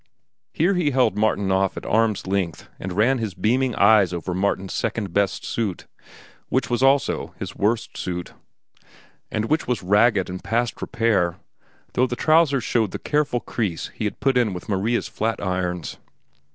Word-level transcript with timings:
Here 0.51 0.73
he 0.73 0.89
held 0.89 1.15
Martin 1.15 1.51
off 1.51 1.77
at 1.77 1.85
arm's 1.85 2.25
length 2.25 2.67
and 2.79 2.91
ran 2.93 3.19
his 3.19 3.35
beaming 3.35 3.75
eyes 3.75 4.13
over 4.13 4.33
Martin's 4.33 4.73
second 4.73 5.13
best 5.13 5.45
suit, 5.45 5.85
which 6.49 6.71
was 6.71 6.81
also 6.81 7.35
his 7.37 7.55
worst 7.55 7.95
suit, 7.95 8.33
and 9.29 9.45
which 9.45 9.67
was 9.67 9.83
ragged 9.83 10.27
and 10.27 10.43
past 10.43 10.81
repair, 10.81 11.37
though 11.93 12.07
the 12.07 12.15
trousers 12.15 12.63
showed 12.63 12.89
the 12.89 12.97
careful 12.97 13.41
crease 13.41 13.91
he 13.93 14.05
had 14.05 14.19
put 14.19 14.39
in 14.39 14.55
with 14.55 14.67
Maria's 14.67 15.07
flat 15.07 15.39
irons. 15.39 15.99